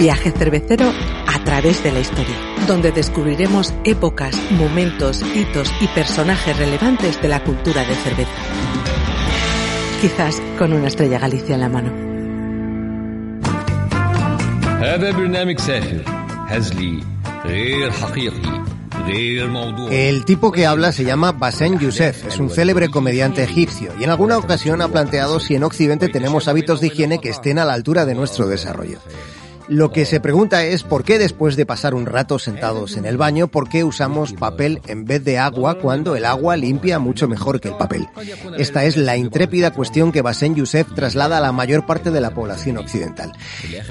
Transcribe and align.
viaje 0.00 0.30
cervecero 0.30 0.90
a 1.26 1.44
través 1.44 1.84
de 1.84 1.92
la 1.92 2.00
historia, 2.00 2.34
donde 2.66 2.90
descubriremos 2.90 3.74
épocas, 3.84 4.34
momentos, 4.52 5.22
hitos 5.34 5.70
y 5.80 5.88
personajes 5.88 6.56
relevantes 6.56 7.20
de 7.20 7.28
la 7.28 7.44
cultura 7.44 7.84
de 7.84 7.94
cerveza. 7.96 8.30
Quizás 10.00 10.40
con 10.58 10.72
una 10.72 10.88
estrella 10.88 11.18
Galicia 11.18 11.54
en 11.54 11.60
la 11.60 11.68
mano. 11.68 11.92
El 19.90 20.24
tipo 20.24 20.50
que 20.50 20.66
habla 20.66 20.92
se 20.92 21.04
llama 21.04 21.32
Basen 21.32 21.78
Youssef, 21.78 22.26
es 22.26 22.38
un 22.38 22.48
célebre 22.48 22.88
comediante 22.88 23.42
egipcio 23.42 23.92
y 24.00 24.04
en 24.04 24.10
alguna 24.10 24.38
ocasión 24.38 24.80
ha 24.80 24.88
planteado 24.88 25.40
si 25.40 25.56
en 25.56 25.64
Occidente 25.64 26.08
tenemos 26.08 26.48
hábitos 26.48 26.80
de 26.80 26.86
higiene 26.86 27.18
que 27.18 27.28
estén 27.28 27.58
a 27.58 27.66
la 27.66 27.74
altura 27.74 28.06
de 28.06 28.14
nuestro 28.14 28.46
desarrollo. 28.46 28.98
Lo 29.70 29.92
que 29.92 30.04
se 30.04 30.18
pregunta 30.18 30.64
es 30.64 30.82
por 30.82 31.04
qué 31.04 31.16
después 31.16 31.54
de 31.54 31.64
pasar 31.64 31.94
un 31.94 32.04
rato 32.04 32.40
sentados 32.40 32.96
en 32.96 33.04
el 33.04 33.16
baño, 33.16 33.46
por 33.46 33.68
qué 33.68 33.84
usamos 33.84 34.32
papel 34.32 34.80
en 34.88 35.04
vez 35.04 35.22
de 35.22 35.38
agua 35.38 35.78
cuando 35.78 36.16
el 36.16 36.24
agua 36.24 36.56
limpia 36.56 36.98
mucho 36.98 37.28
mejor 37.28 37.60
que 37.60 37.68
el 37.68 37.76
papel. 37.76 38.08
Esta 38.58 38.84
es 38.84 38.96
la 38.96 39.16
intrépida 39.16 39.72
cuestión 39.72 40.10
que 40.10 40.22
Basen 40.22 40.56
Youssef 40.56 40.92
traslada 40.92 41.38
a 41.38 41.40
la 41.40 41.52
mayor 41.52 41.86
parte 41.86 42.10
de 42.10 42.20
la 42.20 42.34
población 42.34 42.78
occidental. 42.78 43.32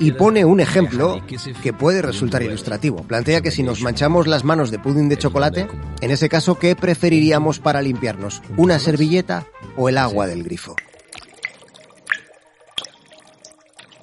Y 0.00 0.10
pone 0.10 0.44
un 0.44 0.58
ejemplo 0.58 1.22
que 1.62 1.72
puede 1.72 2.02
resultar 2.02 2.42
ilustrativo. 2.42 3.04
Plantea 3.04 3.40
que 3.40 3.52
si 3.52 3.62
nos 3.62 3.80
manchamos 3.80 4.26
las 4.26 4.42
manos 4.42 4.72
de 4.72 4.80
pudín 4.80 5.08
de 5.08 5.18
chocolate, 5.18 5.68
en 6.00 6.10
ese 6.10 6.28
caso, 6.28 6.58
¿qué 6.58 6.74
preferiríamos 6.74 7.60
para 7.60 7.80
limpiarnos? 7.80 8.42
¿Una 8.56 8.80
servilleta 8.80 9.46
o 9.76 9.88
el 9.88 9.98
agua 9.98 10.26
del 10.26 10.42
grifo? 10.42 10.74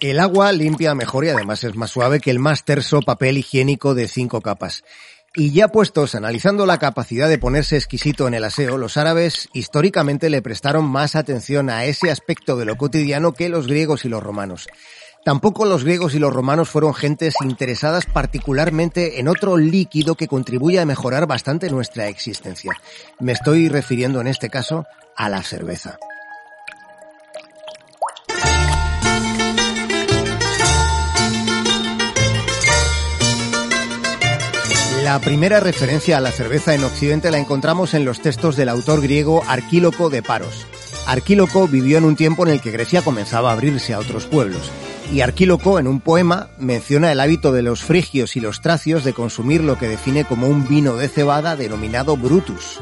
El 0.00 0.18
agua 0.18 0.50
limpia 0.52 0.94
mejor 0.94 1.26
y 1.26 1.28
además 1.28 1.62
es 1.62 1.76
más 1.76 1.90
suave 1.90 2.20
que 2.20 2.30
el 2.30 2.38
más 2.38 2.64
terso 2.64 3.00
papel 3.02 3.36
higiénico 3.36 3.94
de 3.94 4.08
cinco 4.08 4.40
capas. 4.40 4.82
Y 5.36 5.52
ya 5.52 5.68
puestos 5.68 6.14
analizando 6.14 6.64
la 6.64 6.78
capacidad 6.78 7.28
de 7.28 7.36
ponerse 7.36 7.76
exquisito 7.76 8.26
en 8.26 8.32
el 8.32 8.44
aseo, 8.44 8.78
los 8.78 8.96
árabes 8.96 9.50
históricamente 9.52 10.30
le 10.30 10.40
prestaron 10.40 10.86
más 10.86 11.16
atención 11.16 11.68
a 11.68 11.84
ese 11.84 12.10
aspecto 12.10 12.56
de 12.56 12.64
lo 12.64 12.76
cotidiano 12.76 13.34
que 13.34 13.50
los 13.50 13.66
griegos 13.66 14.06
y 14.06 14.08
los 14.08 14.22
romanos. 14.22 14.68
Tampoco 15.22 15.66
los 15.66 15.84
griegos 15.84 16.14
y 16.14 16.18
los 16.18 16.32
romanos 16.32 16.70
fueron 16.70 16.94
gentes 16.94 17.34
interesadas 17.42 18.06
particularmente 18.06 19.20
en 19.20 19.28
otro 19.28 19.58
líquido 19.58 20.14
que 20.14 20.28
contribuye 20.28 20.80
a 20.80 20.86
mejorar 20.86 21.26
bastante 21.26 21.68
nuestra 21.68 22.08
existencia. 22.08 22.72
Me 23.18 23.32
estoy 23.32 23.68
refiriendo 23.68 24.22
en 24.22 24.28
este 24.28 24.48
caso 24.48 24.86
a 25.14 25.28
la 25.28 25.42
cerveza. 25.42 25.98
La 35.02 35.18
primera 35.18 35.60
referencia 35.60 36.18
a 36.18 36.20
la 36.20 36.30
cerveza 36.30 36.74
en 36.74 36.84
Occidente 36.84 37.30
la 37.30 37.38
encontramos 37.38 37.94
en 37.94 38.04
los 38.04 38.20
textos 38.20 38.54
del 38.54 38.68
autor 38.68 39.00
griego 39.00 39.42
Arquíloco 39.48 40.10
de 40.10 40.22
Paros. 40.22 40.66
Arquíloco 41.06 41.66
vivió 41.66 41.96
en 41.96 42.04
un 42.04 42.16
tiempo 42.16 42.46
en 42.46 42.52
el 42.52 42.60
que 42.60 42.70
Grecia 42.70 43.00
comenzaba 43.00 43.50
a 43.50 43.54
abrirse 43.54 43.94
a 43.94 43.98
otros 43.98 44.26
pueblos. 44.26 44.70
Y 45.10 45.22
Arquíloco, 45.22 45.78
en 45.78 45.88
un 45.88 46.00
poema, 46.00 46.48
menciona 46.58 47.10
el 47.10 47.20
hábito 47.20 47.50
de 47.50 47.62
los 47.62 47.82
frigios 47.82 48.36
y 48.36 48.40
los 48.40 48.60
tracios 48.60 49.02
de 49.02 49.14
consumir 49.14 49.64
lo 49.64 49.78
que 49.78 49.88
define 49.88 50.26
como 50.26 50.48
un 50.48 50.68
vino 50.68 50.96
de 50.96 51.08
cebada 51.08 51.56
denominado 51.56 52.18
Brutus. 52.18 52.78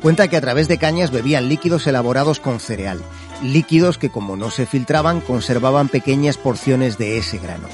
Cuenta 0.00 0.28
que 0.28 0.38
a 0.38 0.40
través 0.40 0.68
de 0.68 0.78
cañas 0.78 1.10
bebían 1.10 1.50
líquidos 1.50 1.86
elaborados 1.86 2.40
con 2.40 2.60
cereal, 2.60 3.00
líquidos 3.42 3.98
que 3.98 4.10
como 4.10 4.36
no 4.36 4.50
se 4.50 4.64
filtraban 4.64 5.20
conservaban 5.20 5.88
pequeñas 5.88 6.38
porciones 6.38 6.96
de 6.96 7.18
ese 7.18 7.38
grano. 7.38 7.68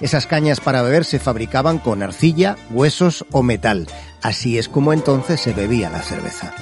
Esas 0.00 0.26
cañas 0.26 0.60
para 0.60 0.82
beber 0.82 1.04
se 1.04 1.18
fabricaban 1.18 1.78
con 1.78 2.02
arcilla, 2.02 2.56
huesos 2.70 3.24
o 3.32 3.42
metal. 3.42 3.86
Así 4.22 4.58
es 4.58 4.68
como 4.68 4.92
entonces 4.92 5.40
se 5.40 5.52
bebía 5.52 5.90
la 5.90 6.02
cerveza. 6.02 6.54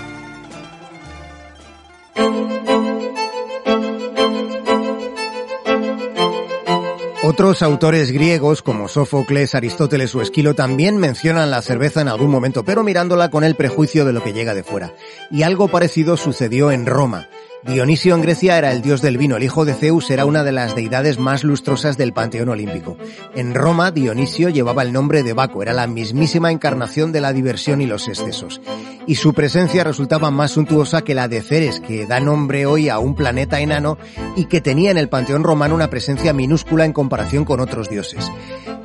Otros 7.29 7.61
autores 7.61 8.13
griegos 8.13 8.63
como 8.63 8.87
Sófocles, 8.87 9.57
Aristóteles 9.57 10.15
o 10.15 10.23
Esquilo 10.23 10.55
también 10.55 10.97
mencionan 10.97 11.51
la 11.51 11.61
cerveza 11.61 12.01
en 12.01 12.07
algún 12.07 12.31
momento, 12.31 12.65
pero 12.65 12.85
mirándola 12.85 13.31
con 13.31 13.43
el 13.43 13.57
prejuicio 13.57 14.05
de 14.05 14.13
lo 14.13 14.23
que 14.23 14.33
llega 14.33 14.55
de 14.55 14.63
fuera. 14.63 14.95
Y 15.33 15.43
algo 15.43 15.67
parecido 15.67 16.17
sucedió 16.17 16.71
en 16.71 16.87
Roma. 16.87 17.29
Dionisio 17.67 18.15
en 18.15 18.23
Grecia 18.23 18.59
era 18.59 18.71
el 18.71 18.81
dios 18.81 19.03
del 19.03 19.19
vino, 19.19 19.37
el 19.37 19.43
hijo 19.43 19.65
de 19.65 19.75
Zeus 19.75 20.11
era 20.11 20.25
una 20.25 20.45
de 20.45 20.53
las 20.53 20.77
deidades 20.77 21.19
más 21.19 21.43
lustrosas 21.43 21.97
del 21.97 22.13
panteón 22.13 22.49
olímpico. 22.49 22.97
En 23.35 23.55
Roma, 23.55 23.91
Dionisio 23.91 24.51
llevaba 24.51 24.83
el 24.83 24.93
nombre 24.93 25.25
de 25.25 25.33
Baco, 25.33 25.63
era 25.63 25.73
la 25.73 25.89
mismísima 25.89 26.53
encarnación 26.53 27.11
de 27.11 27.21
la 27.21 27.33
diversión 27.33 27.81
y 27.81 27.87
los 27.87 28.07
excesos. 28.07 28.61
Y 29.09 29.17
su 29.17 29.35
presencia 29.35 29.83
resultaba 29.83 30.31
más 30.31 30.53
suntuosa 30.53 31.03
que 31.03 31.17
la 31.17 31.27
de 31.27 31.43
Ceres, 31.43 31.81
que 31.81 32.07
da 32.07 32.21
nombre 32.21 32.67
hoy 32.67 32.89
a 32.89 33.01
un 33.01 33.17
planeta 33.17 33.59
enano 33.59 33.99
y 34.37 34.45
que 34.45 34.61
tenía 34.61 34.93
en 34.93 34.99
el 34.99 35.09
panteón 35.09 35.43
romano 35.43 35.75
una 35.75 35.91
presencia 35.91 36.33
minúscula 36.33 36.85
en 36.85 36.93
comparación 36.93 37.45
con 37.45 37.59
otros 37.59 37.91
dioses. 37.91 38.31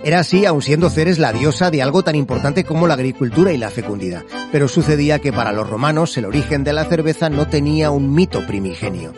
Era 0.03 0.19
así, 0.19 0.45
aun 0.45 0.63
siendo 0.63 0.89
Ceres 0.89 1.19
la 1.19 1.31
diosa 1.31 1.69
de 1.69 1.81
algo 1.81 2.03
tan 2.03 2.15
importante 2.15 2.63
como 2.63 2.87
la 2.87 2.95
agricultura 2.95 3.53
y 3.53 3.57
la 3.57 3.69
fecundidad. 3.69 4.23
Pero 4.51 4.67
sucedía 4.67 5.19
que 5.19 5.31
para 5.31 5.51
los 5.51 5.69
romanos 5.69 6.17
el 6.17 6.25
origen 6.25 6.63
de 6.63 6.73
la 6.73 6.85
cerveza 6.85 7.29
no 7.29 7.47
tenía 7.47 7.91
un 7.91 8.13
mito 8.13 8.45
primigenio. 8.47 9.13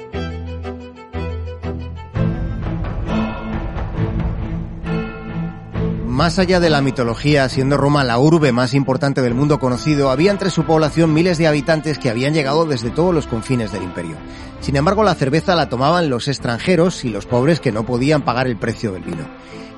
Más 6.13 6.37
allá 6.37 6.59
de 6.59 6.69
la 6.69 6.83
mitología, 6.83 7.49
siendo 7.49 7.75
Roma 7.75 8.03
la 8.03 8.19
urbe 8.19 8.51
más 8.51 8.75
importante 8.75 9.23
del 9.23 9.33
mundo 9.33 9.57
conocido, 9.57 10.11
había 10.11 10.29
entre 10.29 10.51
su 10.51 10.63
población 10.63 11.11
miles 11.11 11.39
de 11.39 11.47
habitantes 11.47 11.97
que 11.97 12.11
habían 12.11 12.35
llegado 12.35 12.67
desde 12.67 12.91
todos 12.91 13.15
los 13.15 13.25
confines 13.25 13.71
del 13.71 13.81
imperio. 13.81 14.17
Sin 14.59 14.75
embargo, 14.75 15.03
la 15.03 15.15
cerveza 15.15 15.55
la 15.55 15.69
tomaban 15.69 16.11
los 16.11 16.27
extranjeros 16.27 17.03
y 17.03 17.09
los 17.09 17.25
pobres 17.25 17.59
que 17.59 17.71
no 17.71 17.83
podían 17.83 18.21
pagar 18.21 18.45
el 18.45 18.57
precio 18.57 18.91
del 18.91 19.01
vino. 19.01 19.27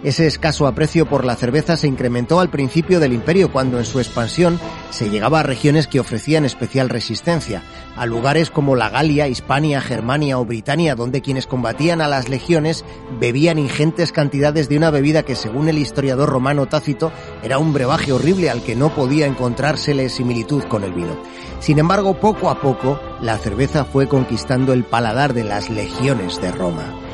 Ese 0.06 0.28
escaso 0.28 0.68
aprecio 0.68 1.08
por 1.08 1.26
la 1.26 1.36
cerveza 1.36 1.78
se 1.78 1.88
incrementó 1.88 2.40
al 2.40 2.52
principio 2.52 3.00
del 3.00 3.12
imperio 3.12 3.52
cuando 3.52 3.80
en 3.80 3.86
su 3.86 4.00
expansión 4.00 4.60
se 4.92 5.10
llegaba 5.10 5.40
a 5.40 5.44
regiones 5.44 5.88
que 5.88 6.00
ofrecían 6.00 6.46
especial 6.46 6.90
resistencia, 6.90 7.64
a 7.96 8.06
lugares 8.06 8.52
como 8.52 8.76
la 8.76 8.90
Galia, 8.90 9.28
Hispania, 9.28 9.82
Germania 9.82 10.38
o 10.38 10.46
Britania, 10.46 10.94
donde 10.94 11.22
quienes 11.22 11.48
combatían 11.48 12.02
a 12.02 12.08
las 12.08 12.30
legiones 12.30 12.86
bebían 13.20 13.58
ingentes 13.58 14.12
cantidades 14.12 14.70
de 14.70 14.78
una 14.78 14.92
bebida 14.92 15.24
que 15.24 15.36
según 15.36 15.70
el 15.70 15.80
historiador 15.80 16.25
romano 16.26 16.68
Tácito 16.68 17.12
era 17.44 17.58
un 17.58 17.74
brebaje 17.74 18.12
horrible 18.12 18.50
al 18.50 18.64
que 18.64 18.76
no 18.76 18.94
podía 18.94 19.26
encontrársele 19.26 20.10
similitud 20.10 20.64
con 20.64 20.84
el 20.84 20.94
vino. 20.94 21.18
Sin 21.60 21.80
embargo, 21.80 22.20
poco 22.20 22.50
a 22.50 22.60
poco, 22.62 23.00
la 23.22 23.38
cerveza 23.38 23.86
fue 23.86 24.08
conquistando 24.08 24.74
el 24.74 24.84
paladar 24.84 25.34
de 25.34 25.44
las 25.44 25.70
legiones 25.70 26.42
de 26.42 26.52
Roma. 26.52 27.05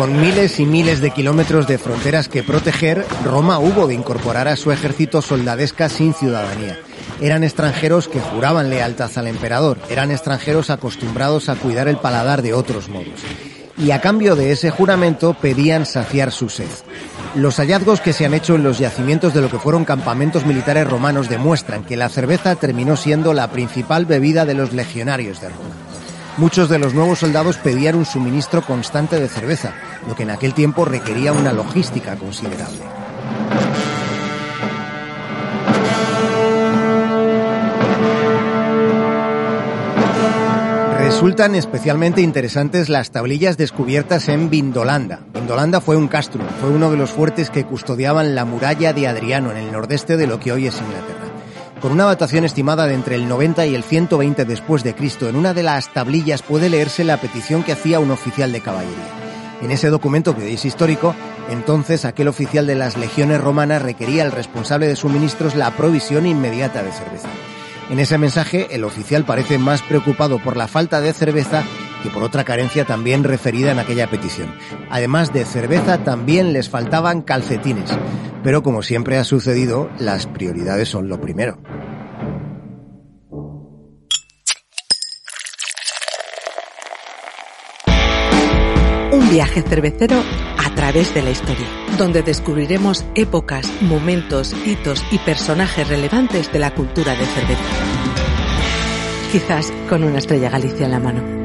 Con 0.00 0.18
miles 0.18 0.58
y 0.58 0.64
miles 0.64 1.02
de 1.02 1.10
kilómetros 1.10 1.66
de 1.66 1.76
fronteras 1.76 2.26
que 2.26 2.42
proteger, 2.42 3.04
Roma 3.22 3.58
hubo 3.58 3.86
de 3.86 3.92
incorporar 3.92 4.48
a 4.48 4.56
su 4.56 4.72
ejército 4.72 5.20
soldadesca 5.20 5.90
sin 5.90 6.14
ciudadanía. 6.14 6.78
Eran 7.20 7.44
extranjeros 7.44 8.08
que 8.08 8.18
juraban 8.18 8.70
lealtad 8.70 9.10
al 9.16 9.26
emperador, 9.26 9.76
eran 9.90 10.10
extranjeros 10.10 10.70
acostumbrados 10.70 11.50
a 11.50 11.54
cuidar 11.54 11.86
el 11.86 11.98
paladar 11.98 12.40
de 12.40 12.54
otros 12.54 12.88
modos. 12.88 13.20
Y 13.76 13.90
a 13.90 14.00
cambio 14.00 14.36
de 14.36 14.52
ese 14.52 14.70
juramento 14.70 15.34
pedían 15.34 15.84
saciar 15.84 16.32
su 16.32 16.48
sed. 16.48 16.70
Los 17.34 17.56
hallazgos 17.56 18.00
que 18.00 18.14
se 18.14 18.24
han 18.24 18.32
hecho 18.32 18.54
en 18.54 18.62
los 18.62 18.78
yacimientos 18.78 19.34
de 19.34 19.42
lo 19.42 19.50
que 19.50 19.58
fueron 19.58 19.84
campamentos 19.84 20.46
militares 20.46 20.88
romanos 20.88 21.28
demuestran 21.28 21.84
que 21.84 21.98
la 21.98 22.08
cerveza 22.08 22.56
terminó 22.56 22.96
siendo 22.96 23.34
la 23.34 23.50
principal 23.50 24.06
bebida 24.06 24.46
de 24.46 24.54
los 24.54 24.72
legionarios 24.72 25.42
de 25.42 25.50
Roma. 25.50 25.89
Muchos 26.40 26.70
de 26.70 26.78
los 26.78 26.94
nuevos 26.94 27.18
soldados 27.18 27.58
pedían 27.58 27.96
un 27.96 28.06
suministro 28.06 28.62
constante 28.62 29.20
de 29.20 29.28
cerveza, 29.28 29.74
lo 30.08 30.16
que 30.16 30.22
en 30.22 30.30
aquel 30.30 30.54
tiempo 30.54 30.86
requería 30.86 31.34
una 31.34 31.52
logística 31.52 32.16
considerable. 32.16 32.80
Resultan 40.96 41.54
especialmente 41.56 42.22
interesantes 42.22 42.88
las 42.88 43.10
tablillas 43.10 43.58
descubiertas 43.58 44.30
en 44.30 44.48
Vindolanda. 44.48 45.20
Vindolanda 45.34 45.82
fue 45.82 45.98
un 45.98 46.08
castrum, 46.08 46.46
fue 46.62 46.70
uno 46.70 46.90
de 46.90 46.96
los 46.96 47.10
fuertes 47.10 47.50
que 47.50 47.66
custodiaban 47.66 48.34
la 48.34 48.46
muralla 48.46 48.94
de 48.94 49.06
Adriano 49.06 49.50
en 49.50 49.58
el 49.58 49.70
nordeste 49.70 50.16
de 50.16 50.26
lo 50.26 50.40
que 50.40 50.52
hoy 50.52 50.68
es 50.68 50.80
Inglaterra. 50.80 51.29
Con 51.80 51.92
una 51.92 52.04
datación 52.04 52.44
estimada 52.44 52.86
de 52.86 52.92
entre 52.92 53.14
el 53.14 53.26
90 53.26 53.64
y 53.64 53.74
el 53.74 53.84
120 53.84 54.44
después 54.44 54.84
de 54.84 54.94
Cristo, 54.94 55.30
en 55.30 55.36
una 55.36 55.54
de 55.54 55.62
las 55.62 55.90
tablillas 55.90 56.42
puede 56.42 56.68
leerse 56.68 57.04
la 57.04 57.16
petición 57.16 57.62
que 57.62 57.72
hacía 57.72 58.00
un 58.00 58.10
oficial 58.10 58.52
de 58.52 58.60
caballería. 58.60 59.08
En 59.62 59.70
ese 59.70 59.88
documento 59.88 60.36
que 60.36 60.52
es 60.52 60.64
histórico, 60.66 61.14
entonces 61.48 62.04
aquel 62.04 62.28
oficial 62.28 62.66
de 62.66 62.74
las 62.74 62.98
legiones 62.98 63.40
romanas 63.40 63.80
requería 63.80 64.24
al 64.24 64.32
responsable 64.32 64.88
de 64.88 64.96
suministros 64.96 65.54
la 65.54 65.70
provisión 65.70 66.26
inmediata 66.26 66.82
de 66.82 66.92
cerveza. 66.92 67.28
En 67.88 67.98
ese 67.98 68.18
mensaje, 68.18 68.68
el 68.72 68.84
oficial 68.84 69.24
parece 69.24 69.56
más 69.56 69.80
preocupado 69.80 70.38
por 70.38 70.58
la 70.58 70.68
falta 70.68 71.00
de 71.00 71.14
cerveza 71.14 71.64
que 72.02 72.10
por 72.10 72.22
otra 72.22 72.44
carencia 72.44 72.84
también 72.84 73.24
referida 73.24 73.72
en 73.72 73.78
aquella 73.78 74.08
petición. 74.08 74.54
Además 74.90 75.32
de 75.32 75.46
cerveza, 75.46 76.04
también 76.04 76.52
les 76.52 76.68
faltaban 76.68 77.22
calcetines. 77.22 77.90
Pero 78.42 78.62
como 78.62 78.82
siempre 78.82 79.18
ha 79.18 79.24
sucedido, 79.24 79.90
las 79.98 80.26
prioridades 80.26 80.88
son 80.88 81.08
lo 81.08 81.20
primero. 81.20 81.58
Un 89.12 89.28
viaje 89.30 89.62
cervecero 89.62 90.22
a 90.58 90.74
través 90.74 91.12
de 91.12 91.22
la 91.22 91.30
historia, 91.30 91.66
donde 91.98 92.22
descubriremos 92.22 93.04
épocas, 93.14 93.70
momentos, 93.82 94.54
hitos 94.64 95.04
y 95.10 95.18
personajes 95.18 95.88
relevantes 95.88 96.50
de 96.52 96.58
la 96.60 96.74
cultura 96.74 97.12
de 97.12 97.26
cerveza. 97.26 97.62
Quizás 99.32 99.72
con 99.88 100.04
una 100.04 100.18
estrella 100.18 100.50
Galicia 100.50 100.86
en 100.86 100.92
la 100.92 101.00
mano. 101.00 101.39